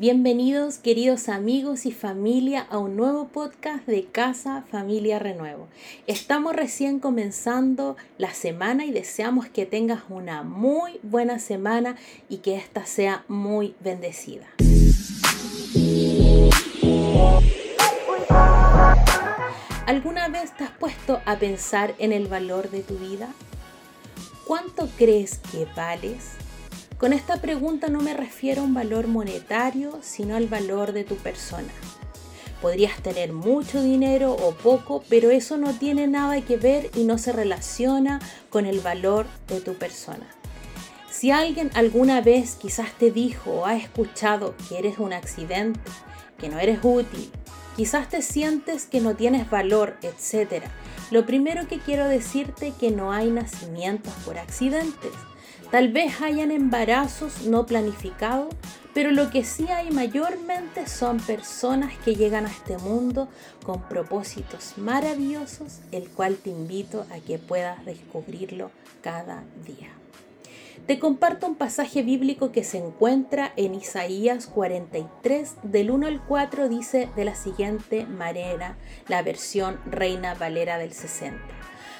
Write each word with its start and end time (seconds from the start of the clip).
Bienvenidos 0.00 0.78
queridos 0.78 1.28
amigos 1.28 1.84
y 1.84 1.92
familia 1.92 2.66
a 2.70 2.78
un 2.78 2.96
nuevo 2.96 3.28
podcast 3.28 3.86
de 3.86 4.06
Casa 4.06 4.64
Familia 4.70 5.18
Renuevo. 5.18 5.68
Estamos 6.06 6.56
recién 6.56 7.00
comenzando 7.00 7.98
la 8.16 8.32
semana 8.32 8.86
y 8.86 8.92
deseamos 8.92 9.50
que 9.50 9.66
tengas 9.66 10.04
una 10.08 10.42
muy 10.42 10.98
buena 11.02 11.38
semana 11.38 11.96
y 12.30 12.38
que 12.38 12.56
esta 12.56 12.86
sea 12.86 13.26
muy 13.28 13.74
bendecida. 13.80 14.46
¿Alguna 19.84 20.28
vez 20.28 20.56
te 20.56 20.64
has 20.64 20.70
puesto 20.70 21.20
a 21.26 21.36
pensar 21.36 21.94
en 21.98 22.12
el 22.12 22.26
valor 22.26 22.70
de 22.70 22.80
tu 22.80 22.96
vida? 22.96 23.28
¿Cuánto 24.46 24.88
crees 24.96 25.40
que 25.52 25.66
vales? 25.76 26.38
Con 27.00 27.14
esta 27.14 27.38
pregunta 27.38 27.88
no 27.88 28.02
me 28.02 28.12
refiero 28.12 28.60
a 28.60 28.64
un 28.66 28.74
valor 28.74 29.06
monetario, 29.06 29.98
sino 30.02 30.36
al 30.36 30.48
valor 30.48 30.92
de 30.92 31.02
tu 31.02 31.16
persona. 31.16 31.72
Podrías 32.60 33.00
tener 33.00 33.32
mucho 33.32 33.82
dinero 33.82 34.34
o 34.34 34.52
poco, 34.52 35.02
pero 35.08 35.30
eso 35.30 35.56
no 35.56 35.72
tiene 35.72 36.06
nada 36.08 36.42
que 36.42 36.58
ver 36.58 36.90
y 36.94 37.04
no 37.04 37.16
se 37.16 37.32
relaciona 37.32 38.20
con 38.50 38.66
el 38.66 38.80
valor 38.80 39.24
de 39.48 39.62
tu 39.62 39.76
persona. 39.76 40.26
Si 41.10 41.30
alguien 41.30 41.70
alguna 41.72 42.20
vez 42.20 42.56
quizás 42.56 42.92
te 42.92 43.10
dijo 43.10 43.50
o 43.50 43.66
ha 43.66 43.76
escuchado 43.76 44.54
que 44.68 44.78
eres 44.78 44.98
un 44.98 45.14
accidente, 45.14 45.80
que 46.36 46.50
no 46.50 46.58
eres 46.58 46.80
útil, 46.82 47.30
quizás 47.76 48.10
te 48.10 48.20
sientes 48.20 48.84
que 48.84 49.00
no 49.00 49.16
tienes 49.16 49.48
valor, 49.48 49.96
etc. 50.02 50.64
Lo 51.10 51.24
primero 51.24 51.66
que 51.66 51.78
quiero 51.78 52.06
decirte 52.06 52.68
es 52.68 52.74
que 52.74 52.90
no 52.90 53.10
hay 53.10 53.30
nacimientos 53.30 54.12
por 54.22 54.38
accidentes. 54.38 55.12
Tal 55.70 55.92
vez 55.92 56.20
hayan 56.20 56.50
embarazos 56.50 57.46
no 57.46 57.64
planificados, 57.64 58.52
pero 58.92 59.12
lo 59.12 59.30
que 59.30 59.44
sí 59.44 59.68
hay 59.68 59.92
mayormente 59.92 60.88
son 60.88 61.20
personas 61.20 61.96
que 62.04 62.16
llegan 62.16 62.46
a 62.46 62.50
este 62.50 62.76
mundo 62.78 63.28
con 63.64 63.80
propósitos 63.82 64.74
maravillosos, 64.78 65.78
el 65.92 66.08
cual 66.08 66.38
te 66.38 66.50
invito 66.50 67.06
a 67.12 67.20
que 67.20 67.38
puedas 67.38 67.84
descubrirlo 67.84 68.72
cada 69.00 69.44
día. 69.64 69.90
Te 70.86 70.98
comparto 70.98 71.46
un 71.46 71.54
pasaje 71.54 72.02
bíblico 72.02 72.50
que 72.50 72.64
se 72.64 72.78
encuentra 72.78 73.52
en 73.54 73.76
Isaías 73.76 74.48
43, 74.48 75.54
del 75.62 75.92
1 75.92 76.08
al 76.08 76.20
4, 76.20 76.68
dice 76.68 77.08
de 77.14 77.24
la 77.24 77.36
siguiente 77.36 78.06
manera, 78.06 78.76
la 79.06 79.22
versión 79.22 79.78
Reina 79.86 80.34
Valera 80.34 80.78
del 80.78 80.92
60. 80.92 81.59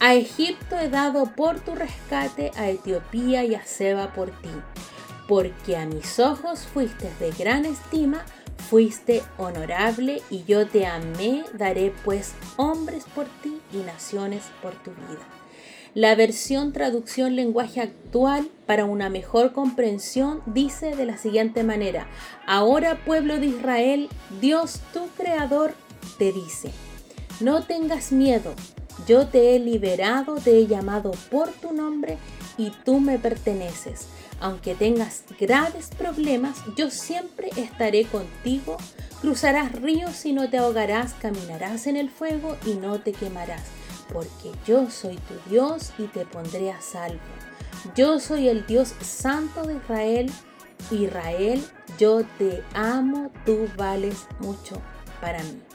A 0.00 0.14
Egipto 0.14 0.78
he 0.78 0.88
dado 0.88 1.24
por 1.34 1.58
tu 1.58 1.74
rescate, 1.74 2.52
a 2.56 2.68
Etiopía 2.68 3.42
y 3.42 3.56
a 3.56 3.64
Seba 3.64 4.12
por 4.12 4.30
ti, 4.30 4.50
porque 5.26 5.76
a 5.76 5.86
mis 5.86 6.20
ojos 6.20 6.60
fuiste 6.72 7.10
de 7.18 7.32
gran 7.32 7.64
estima, 7.64 8.24
fuiste 8.70 9.24
honorable 9.38 10.22
y 10.30 10.44
yo 10.44 10.68
te 10.68 10.86
amé, 10.86 11.42
daré 11.52 11.92
pues 12.04 12.34
hombres 12.56 13.06
por 13.12 13.26
ti 13.42 13.60
y 13.72 13.78
naciones 13.78 14.44
por 14.62 14.72
tu 14.84 14.92
vida. 14.92 15.26
La 15.94 16.14
versión 16.14 16.72
traducción 16.72 17.34
lenguaje 17.34 17.80
actual 17.80 18.48
para 18.66 18.84
una 18.84 19.10
mejor 19.10 19.52
comprensión 19.52 20.42
dice 20.46 20.94
de 20.94 21.06
la 21.06 21.18
siguiente 21.18 21.64
manera, 21.64 22.06
ahora 22.46 23.04
pueblo 23.04 23.40
de 23.40 23.46
Israel, 23.46 24.08
Dios 24.40 24.80
tu 24.92 25.08
creador 25.16 25.74
te 26.18 26.30
dice, 26.30 26.70
no 27.40 27.64
tengas 27.64 28.12
miedo, 28.12 28.54
yo 29.08 29.26
te 29.26 29.56
he 29.56 29.58
liberado, 29.58 30.34
te 30.34 30.58
he 30.58 30.66
llamado 30.66 31.12
por 31.30 31.50
tu 31.50 31.72
nombre 31.72 32.18
y 32.58 32.70
tú 32.84 33.00
me 33.00 33.18
perteneces. 33.18 34.06
Aunque 34.38 34.74
tengas 34.74 35.24
graves 35.40 35.88
problemas, 35.96 36.58
yo 36.76 36.90
siempre 36.90 37.48
estaré 37.56 38.04
contigo. 38.04 38.76
Cruzarás 39.22 39.72
ríos 39.72 40.26
y 40.26 40.34
no 40.34 40.50
te 40.50 40.58
ahogarás, 40.58 41.14
caminarás 41.14 41.86
en 41.86 41.96
el 41.96 42.10
fuego 42.10 42.56
y 42.66 42.74
no 42.74 43.00
te 43.00 43.12
quemarás, 43.12 43.62
porque 44.12 44.52
yo 44.66 44.90
soy 44.90 45.16
tu 45.16 45.50
Dios 45.50 45.90
y 45.98 46.04
te 46.04 46.26
pondré 46.26 46.70
a 46.70 46.80
salvo. 46.82 47.18
Yo 47.96 48.20
soy 48.20 48.48
el 48.48 48.66
Dios 48.66 48.94
santo 49.00 49.64
de 49.64 49.76
Israel. 49.76 50.30
Israel, 50.90 51.64
yo 51.98 52.24
te 52.38 52.62
amo, 52.74 53.32
tú 53.44 53.68
vales 53.76 54.26
mucho 54.38 54.80
para 55.20 55.42
mí. 55.42 55.67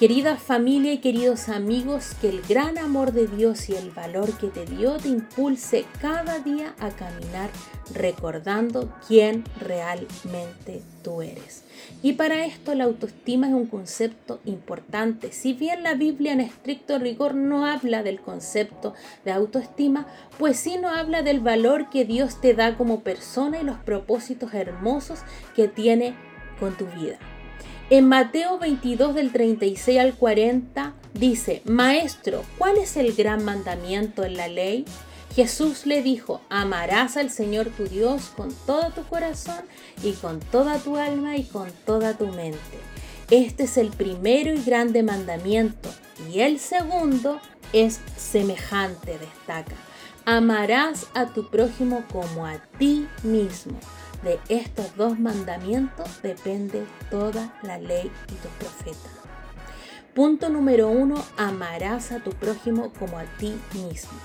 Querida 0.00 0.38
familia 0.38 0.94
y 0.94 0.98
queridos 0.98 1.50
amigos, 1.50 2.16
que 2.22 2.30
el 2.30 2.40
gran 2.40 2.78
amor 2.78 3.12
de 3.12 3.26
Dios 3.26 3.68
y 3.68 3.74
el 3.74 3.90
valor 3.90 4.32
que 4.38 4.46
te 4.46 4.64
dio 4.64 4.96
te 4.96 5.08
impulse 5.08 5.84
cada 6.00 6.38
día 6.38 6.74
a 6.80 6.88
caminar 6.88 7.50
recordando 7.92 8.90
quién 9.06 9.44
realmente 9.60 10.80
tú 11.04 11.20
eres. 11.20 11.64
Y 12.02 12.14
para 12.14 12.46
esto 12.46 12.74
la 12.74 12.84
autoestima 12.84 13.48
es 13.48 13.52
un 13.52 13.66
concepto 13.66 14.40
importante. 14.46 15.32
Si 15.32 15.52
bien 15.52 15.82
la 15.82 15.92
Biblia 15.92 16.32
en 16.32 16.40
estricto 16.40 16.98
rigor 16.98 17.34
no 17.34 17.66
habla 17.66 18.02
del 18.02 18.22
concepto 18.22 18.94
de 19.26 19.32
autoestima, 19.32 20.06
pues 20.38 20.56
sí 20.56 20.78
no 20.78 20.88
habla 20.88 21.20
del 21.20 21.40
valor 21.40 21.90
que 21.90 22.06
Dios 22.06 22.40
te 22.40 22.54
da 22.54 22.78
como 22.78 23.00
persona 23.00 23.60
y 23.60 23.64
los 23.64 23.76
propósitos 23.76 24.54
hermosos 24.54 25.18
que 25.54 25.68
tiene 25.68 26.14
con 26.58 26.74
tu 26.74 26.86
vida. 26.86 27.18
En 27.90 28.08
Mateo 28.08 28.58
22 28.58 29.14
del 29.14 29.32
36 29.32 29.98
al 29.98 30.14
40 30.14 30.94
dice, 31.14 31.62
Maestro, 31.64 32.42
¿cuál 32.56 32.78
es 32.78 32.96
el 32.96 33.14
gran 33.14 33.44
mandamiento 33.44 34.24
en 34.24 34.36
la 34.36 34.48
ley? 34.48 34.84
Jesús 35.34 35.86
le 35.86 36.02
dijo, 36.02 36.40
amarás 36.48 37.16
al 37.16 37.30
Señor 37.30 37.68
tu 37.68 37.84
Dios 37.84 38.30
con 38.36 38.52
todo 38.66 38.90
tu 38.90 39.04
corazón 39.04 39.64
y 40.02 40.12
con 40.12 40.40
toda 40.40 40.78
tu 40.78 40.96
alma 40.96 41.36
y 41.36 41.44
con 41.44 41.70
toda 41.84 42.16
tu 42.16 42.26
mente. 42.28 42.58
Este 43.30 43.64
es 43.64 43.76
el 43.76 43.90
primero 43.90 44.52
y 44.52 44.62
grande 44.62 45.04
mandamiento. 45.04 45.88
Y 46.32 46.40
el 46.40 46.58
segundo 46.58 47.40
es 47.72 48.00
semejante, 48.16 49.18
destaca. 49.18 49.76
Amarás 50.24 51.06
a 51.14 51.26
tu 51.26 51.48
prójimo 51.48 52.04
como 52.12 52.44
a 52.44 52.58
ti 52.78 53.06
mismo. 53.22 53.78
De 54.22 54.38
estos 54.48 54.96
dos 54.96 55.18
mandamientos 55.18 56.20
depende 56.22 56.84
toda 57.10 57.58
la 57.62 57.78
ley 57.78 58.10
y 58.28 58.34
tus 58.34 58.50
profetas. 58.58 59.12
Punto 60.14 60.48
número 60.50 60.88
uno, 60.88 61.14
amarás 61.36 62.12
a 62.12 62.22
tu 62.22 62.30
prójimo 62.32 62.92
como 62.98 63.18
a 63.18 63.24
ti 63.38 63.54
mismo. 63.72 64.18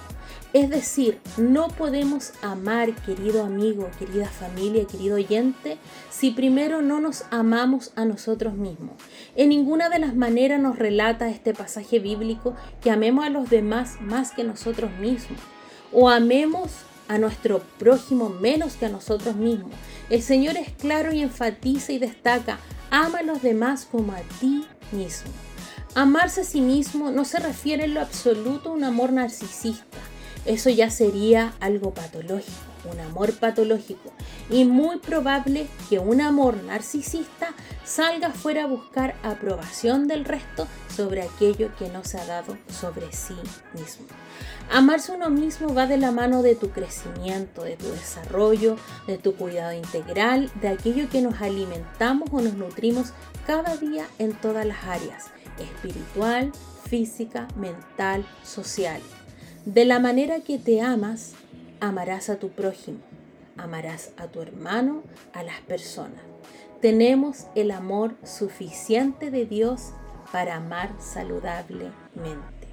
Es 0.52 0.70
decir, 0.70 1.20
no 1.38 1.68
podemos 1.68 2.34
amar, 2.42 2.96
querido 2.96 3.44
amigo, 3.44 3.90
querida 4.00 4.26
familia, 4.26 4.86
querido 4.86 5.16
oyente, 5.16 5.78
si 6.10 6.32
primero 6.32 6.82
no 6.82 7.00
nos 7.00 7.26
amamos 7.30 7.92
a 7.96 8.06
nosotros 8.06 8.54
mismos. 8.54 8.96
En 9.36 9.50
ninguna 9.50 9.90
de 9.90 10.00
las 10.00 10.16
maneras 10.16 10.62
nos 10.62 10.80
relata 10.80 11.30
este 11.30 11.54
pasaje 11.54 12.00
bíblico 12.00 12.56
que 12.82 12.90
amemos 12.90 13.26
a 13.26 13.30
los 13.30 13.50
demás 13.50 14.00
más 14.02 14.32
que 14.32 14.44
nosotros 14.44 14.92
mismos 15.00 15.40
o 15.92 16.10
amemos 16.10 16.72
a 17.08 17.18
nuestro 17.18 17.60
prójimo 17.78 18.30
menos 18.30 18.74
que 18.74 18.86
a 18.86 18.90
nosotros 18.90 19.36
mismos. 19.36 19.72
El 20.10 20.22
Señor 20.22 20.58
es 20.58 20.70
claro 20.72 21.14
y 21.14 21.22
enfatiza 21.22 21.92
y 21.92 22.00
destaca, 22.00 22.60
ama 22.92 23.20
a 23.20 23.24
los 23.24 23.42
demás 23.42 23.88
como 23.90 24.14
a 24.14 24.22
ti 24.40 24.66
mismo. 24.92 25.32
Amarse 25.94 26.42
a 26.42 26.44
sí 26.44 26.62
mismo 26.62 27.12
no 27.12 27.26
se 27.26 27.40
refiere 27.40 27.86
en 27.86 27.94
lo 27.94 28.02
absoluto 28.02 28.70
a 28.70 28.74
un 28.74 28.84
amor 28.84 29.14
narcisista. 29.14 29.98
Eso 30.46 30.70
ya 30.70 30.90
sería 30.90 31.54
algo 31.60 31.94
patológico, 31.94 32.52
un 32.92 33.00
amor 33.00 33.34
patológico. 33.34 34.12
Y 34.50 34.66
muy 34.66 34.98
probable 34.98 35.68
que 35.90 36.00
un 36.00 36.22
amor 36.22 36.64
narcisista 36.64 37.45
salga 37.86 38.32
fuera 38.32 38.64
a 38.64 38.68
buscar 38.68 39.16
aprobación 39.24 40.08
del 40.08 40.26
resto 40.26 40.68
sobre 40.96 41.22
aquello 41.22 41.70
que 41.78 41.90
no 41.90 42.04
se 42.04 42.20
ha 42.20 42.26
dado 42.26 42.58
sobre 42.70 43.12
sí 43.12 43.36
mismo. 43.74 44.06
Amarse 44.72 45.12
uno 45.12 45.30
mismo 45.30 45.74
va 45.74 45.86
de 45.86 45.98
la 45.98 46.12
mano 46.12 46.42
de 46.42 46.56
tu 46.56 46.72
crecimiento, 46.72 47.64
de 47.64 47.78
tu 47.78 47.86
desarrollo, 47.86 48.78
de 49.08 49.18
tu 49.18 49.36
cuidado 49.36 49.74
integral, 49.74 50.52
de 50.62 50.70
aquello 50.70 51.08
que 51.10 51.22
nos 51.22 51.42
alimentamos 51.42 52.30
o 52.32 52.42
nos 52.42 52.56
nutrimos 52.56 53.14
cada 53.46 53.78
día 53.78 54.08
en 54.18 54.34
todas 54.34 54.66
las 54.66 54.84
áreas, 54.86 55.26
espiritual, 55.60 56.52
física, 56.90 57.48
mental, 57.56 58.26
social. 58.44 59.02
De 59.66 59.86
la 59.86 60.00
manera 60.00 60.42
que 60.42 60.58
te 60.58 60.82
amas, 60.82 61.34
amarás 61.80 62.30
a 62.30 62.38
tu 62.38 62.50
prójimo, 62.50 63.00
amarás 63.58 64.12
a 64.18 64.28
tu 64.28 64.42
hermano, 64.42 65.04
a 65.34 65.44
las 65.44 65.62
personas. 65.62 66.35
Tenemos 66.86 67.48
el 67.56 67.72
amor 67.72 68.14
suficiente 68.24 69.32
de 69.32 69.48
Dios 69.48 69.94
para 70.32 70.58
amar 70.58 70.94
saludablemente. 71.00 72.68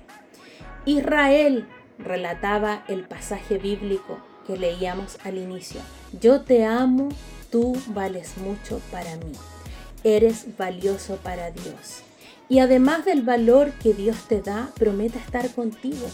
Israel 0.84 1.66
relataba 1.98 2.84
el 2.88 3.04
pasaje 3.08 3.56
bíblico 3.56 4.18
que 4.46 4.58
leíamos 4.58 5.16
al 5.24 5.38
inicio. 5.38 5.80
Yo 6.20 6.42
te 6.42 6.66
amo, 6.66 7.08
tú 7.50 7.74
vales 7.86 8.36
mucho 8.36 8.82
para 8.90 9.16
mí. 9.16 9.32
Eres 10.04 10.58
valioso 10.58 11.16
para 11.16 11.50
Dios. 11.50 12.02
Y 12.50 12.58
además 12.58 13.06
del 13.06 13.22
valor 13.22 13.72
que 13.82 13.94
Dios 13.94 14.28
te 14.28 14.42
da, 14.42 14.72
promete 14.78 15.18
estar 15.20 15.50
contigo. 15.54 16.06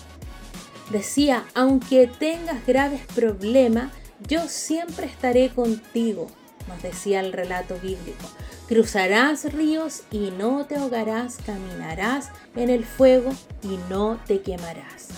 Decía, 0.92 1.46
aunque 1.52 2.06
tengas 2.06 2.64
graves 2.64 3.00
problemas, 3.12 3.90
yo 4.28 4.46
siempre 4.46 5.06
estaré 5.06 5.48
contigo, 5.48 6.28
nos 6.68 6.82
decía 6.82 7.20
el 7.20 7.32
relato 7.32 7.78
bíblico. 7.80 8.24
Cruzarás 8.68 9.52
ríos 9.52 10.02
y 10.10 10.30
no 10.30 10.66
te 10.66 10.76
ahogarás, 10.76 11.38
caminarás 11.44 12.30
en 12.54 12.70
el 12.70 12.84
fuego 12.84 13.32
y 13.62 13.78
no 13.88 14.20
te 14.26 14.42
quemarás. 14.42 15.08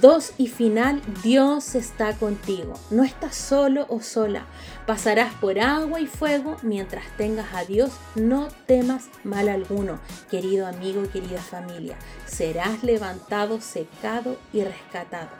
Dos 0.00 0.34
y 0.38 0.46
final, 0.46 1.02
Dios 1.22 1.74
está 1.74 2.14
contigo. 2.14 2.74
No 2.90 3.02
estás 3.02 3.34
solo 3.34 3.86
o 3.88 4.00
sola. 4.00 4.46
Pasarás 4.86 5.34
por 5.34 5.58
agua 5.58 6.00
y 6.00 6.06
fuego 6.06 6.56
mientras 6.62 7.04
tengas 7.16 7.52
a 7.54 7.64
Dios. 7.64 7.90
No 8.14 8.48
temas 8.66 9.08
mal 9.24 9.48
alguno, 9.48 9.98
querido 10.30 10.68
amigo 10.68 11.02
y 11.04 11.08
querida 11.08 11.40
familia. 11.40 11.98
Serás 12.24 12.84
levantado, 12.84 13.60
secado 13.60 14.36
y 14.52 14.62
rescatado. 14.62 15.30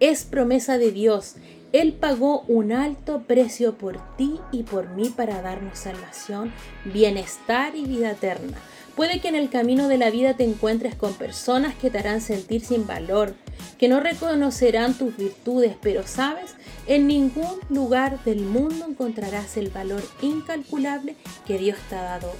Es 0.00 0.24
promesa 0.24 0.78
de 0.78 0.92
Dios. 0.92 1.34
Él 1.72 1.92
pagó 1.92 2.40
un 2.48 2.72
alto 2.72 3.24
precio 3.26 3.76
por 3.76 4.00
ti 4.16 4.40
y 4.50 4.62
por 4.62 4.88
mí 4.88 5.10
para 5.10 5.42
darnos 5.42 5.78
salvación, 5.78 6.52
bienestar 6.86 7.76
y 7.76 7.84
vida 7.84 8.12
eterna. 8.12 8.56
Puede 8.96 9.20
que 9.20 9.28
en 9.28 9.36
el 9.36 9.50
camino 9.50 9.88
de 9.88 9.98
la 9.98 10.10
vida 10.10 10.34
te 10.34 10.44
encuentres 10.44 10.94
con 10.94 11.12
personas 11.12 11.74
que 11.74 11.90
te 11.90 11.98
harán 11.98 12.22
sentir 12.22 12.64
sin 12.64 12.86
valor, 12.86 13.34
que 13.78 13.88
no 13.88 14.00
reconocerán 14.00 14.94
tus 14.94 15.16
virtudes, 15.16 15.76
pero 15.82 16.06
sabes, 16.06 16.54
en 16.86 17.06
ningún 17.06 17.60
lugar 17.68 18.24
del 18.24 18.40
mundo 18.40 18.86
encontrarás 18.88 19.58
el 19.58 19.68
valor 19.68 20.02
incalculable 20.22 21.14
que 21.46 21.58
Dios 21.58 21.76
te 21.90 21.96
ha 21.96 22.02
dado 22.02 22.32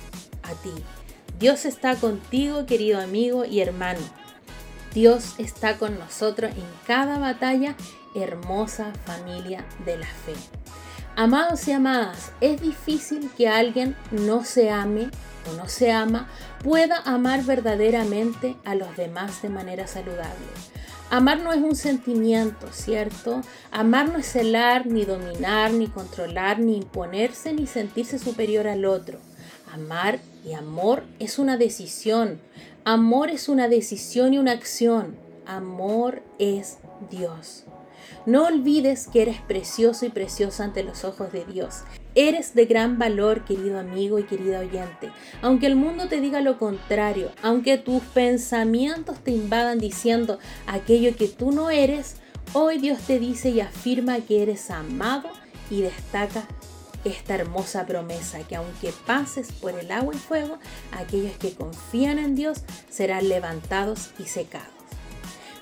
a 0.42 0.54
ti. 0.54 0.72
Dios 1.38 1.66
está 1.66 1.94
contigo, 1.94 2.66
querido 2.66 3.00
amigo 3.00 3.44
y 3.44 3.60
hermano. 3.60 4.00
Dios 4.94 5.34
está 5.38 5.78
con 5.78 5.98
nosotros 5.98 6.50
en 6.50 6.64
cada 6.86 7.18
batalla, 7.18 7.76
hermosa 8.14 8.92
familia 9.04 9.64
de 9.84 9.98
la 9.98 10.06
fe. 10.06 10.34
Amados 11.16 11.68
y 11.68 11.72
amadas, 11.72 12.32
es 12.40 12.60
difícil 12.60 13.30
que 13.36 13.48
alguien 13.48 13.96
no 14.10 14.44
se 14.44 14.70
ame 14.70 15.10
o 15.48 15.56
no 15.56 15.68
se 15.68 15.92
ama 15.92 16.28
pueda 16.62 16.98
amar 17.04 17.44
verdaderamente 17.44 18.56
a 18.64 18.74
los 18.74 18.96
demás 18.96 19.42
de 19.42 19.48
manera 19.48 19.86
saludable. 19.86 20.46
Amar 21.10 21.40
no 21.40 21.52
es 21.52 21.60
un 21.60 21.74
sentimiento, 21.74 22.68
¿cierto? 22.72 23.42
Amar 23.72 24.08
no 24.10 24.18
es 24.18 24.26
celar, 24.26 24.86
ni 24.86 25.04
dominar, 25.04 25.72
ni 25.72 25.88
controlar, 25.88 26.60
ni 26.60 26.76
imponerse, 26.76 27.52
ni 27.52 27.66
sentirse 27.66 28.18
superior 28.18 28.68
al 28.68 28.84
otro. 28.84 29.18
Amar 29.72 30.20
y 30.44 30.52
amor 30.52 31.02
es 31.18 31.38
una 31.38 31.56
decisión. 31.56 32.40
Amor 32.86 33.28
es 33.28 33.50
una 33.50 33.68
decisión 33.68 34.32
y 34.32 34.38
una 34.38 34.52
acción. 34.52 35.14
Amor 35.44 36.22
es 36.38 36.78
Dios. 37.10 37.64
No 38.24 38.46
olvides 38.46 39.06
que 39.06 39.20
eres 39.20 39.38
precioso 39.42 40.06
y 40.06 40.08
preciosa 40.08 40.64
ante 40.64 40.82
los 40.82 41.04
ojos 41.04 41.30
de 41.30 41.44
Dios. 41.44 41.82
Eres 42.14 42.54
de 42.54 42.64
gran 42.64 42.98
valor, 42.98 43.44
querido 43.44 43.78
amigo 43.78 44.18
y 44.18 44.22
querida 44.22 44.60
oyente. 44.60 45.12
Aunque 45.42 45.66
el 45.66 45.76
mundo 45.76 46.08
te 46.08 46.22
diga 46.22 46.40
lo 46.40 46.58
contrario, 46.58 47.30
aunque 47.42 47.76
tus 47.76 48.02
pensamientos 48.02 49.18
te 49.18 49.32
invadan 49.32 49.78
diciendo 49.78 50.38
aquello 50.66 51.14
que 51.14 51.28
tú 51.28 51.52
no 51.52 51.68
eres, 51.68 52.16
hoy 52.54 52.78
Dios 52.78 52.98
te 53.00 53.18
dice 53.18 53.50
y 53.50 53.60
afirma 53.60 54.20
que 54.20 54.42
eres 54.42 54.70
amado 54.70 55.28
y 55.70 55.82
destaca 55.82 56.46
esta 57.04 57.34
hermosa 57.34 57.86
promesa, 57.86 58.40
que 58.40 58.56
aunque 58.56 58.92
pases 59.06 59.52
por 59.52 59.78
el 59.78 59.90
agua 59.90 60.14
y 60.14 60.18
fuego, 60.18 60.58
aquellos 60.92 61.36
que 61.38 61.54
confían 61.54 62.18
en 62.18 62.34
Dios 62.34 62.62
serán 62.90 63.28
levantados 63.28 64.10
y 64.18 64.24
secados. 64.24 64.68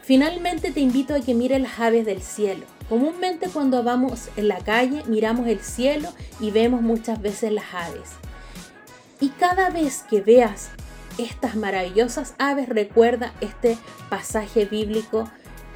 Finalmente 0.03 0.71
te 0.73 0.81
invito 0.81 1.15
a 1.15 1.21
que 1.21 1.35
mires 1.35 1.61
las 1.61 1.79
aves 1.79 2.07
del 2.07 2.23
cielo. 2.23 2.65
Comúnmente 2.89 3.49
cuando 3.51 3.83
vamos 3.83 4.31
en 4.37 4.49
la 4.49 4.59
calle 4.59 5.03
miramos 5.07 5.47
el 5.47 5.61
cielo 5.61 6.09
y 6.41 6.51
vemos 6.51 6.81
muchas 6.81 7.21
veces 7.21 7.53
las 7.53 7.75
aves. 7.75 8.09
Y 9.21 9.29
cada 9.31 9.69
vez 9.69 10.05
que 10.09 10.23
veas 10.23 10.71
estas 11.19 11.57
maravillosas 11.57 12.35
aves 12.39 12.69
recuerda 12.69 13.35
este 13.41 13.77
pasaje 14.09 14.65
bíblico 14.65 15.29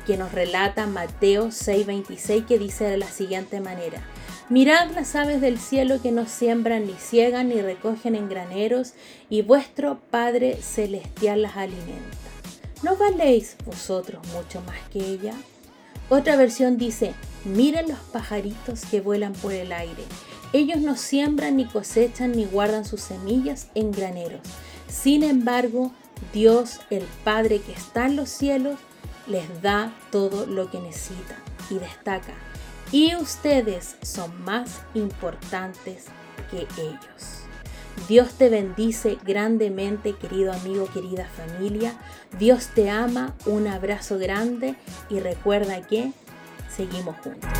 que 0.06 0.16
nos 0.16 0.32
relata 0.32 0.86
Mateo 0.86 1.48
6:26 1.48 2.46
que 2.46 2.58
dice 2.58 2.84
de 2.84 2.96
la 2.96 3.08
siguiente 3.08 3.60
manera. 3.60 4.02
Mirad 4.52 4.90
las 4.90 5.16
aves 5.16 5.40
del 5.40 5.58
cielo 5.58 6.02
que 6.02 6.12
no 6.12 6.26
siembran 6.26 6.87
ni 6.87 6.93
ciegan 6.93 7.49
ni 7.49 7.62
recogen 7.62 8.14
en 8.14 8.28
graneros 8.28 8.93
y 9.31 9.40
vuestro 9.40 9.99
Padre 10.10 10.58
celestial 10.60 11.40
las 11.40 11.56
alimenta. 11.56 12.19
¿No 12.82 12.94
valéis 12.96 13.56
vosotros 13.64 14.20
mucho 14.34 14.60
más 14.66 14.76
que 14.93 14.99
ella? 14.99 15.32
Otra 16.10 16.37
versión 16.37 16.76
dice, 16.76 17.14
miren 17.46 17.88
los 17.88 17.99
pajaritos 18.12 18.84
que 18.84 19.00
vuelan 19.00 19.32
por 19.32 19.54
el 19.54 19.72
aire. 19.72 20.04
Ellos 20.52 20.82
no 20.82 20.96
siembran 20.96 21.56
ni 21.56 21.64
cosechan 21.64 22.32
ni 22.32 22.44
guardan 22.44 22.84
sus 22.84 23.00
semillas 23.00 23.69
en 23.75 23.90
graneros. 23.90 24.43
Sin 24.87 25.22
embargo, 25.22 25.93
Dios, 26.34 26.81
el 26.90 27.06
Padre 27.25 27.62
que 27.62 27.72
está 27.72 28.05
en 28.05 28.16
los 28.16 28.28
cielos, 28.28 28.78
les 29.26 29.62
da 29.62 29.96
todo 30.10 30.44
lo 30.44 30.70
que 30.70 30.78
necesitan. 30.78 31.38
Y 31.70 31.76
destaca, 31.76 32.34
y 32.92 33.16
ustedes 33.16 33.96
son 34.02 34.44
más 34.44 34.82
importantes 34.94 36.04
que 36.50 36.68
ellos. 36.80 37.40
Dios 38.08 38.34
te 38.34 38.48
bendice 38.48 39.18
grandemente, 39.24 40.14
querido 40.14 40.52
amigo, 40.52 40.86
querida 40.92 41.26
familia. 41.26 41.94
Dios 42.38 42.68
te 42.74 42.90
ama, 42.90 43.34
un 43.46 43.66
abrazo 43.66 44.18
grande 44.18 44.76
y 45.08 45.20
recuerda 45.20 45.80
que 45.86 46.12
seguimos 46.74 47.16
juntos. 47.16 47.50